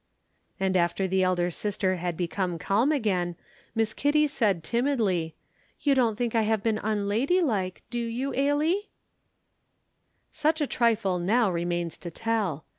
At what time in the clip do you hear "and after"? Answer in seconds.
0.59-1.07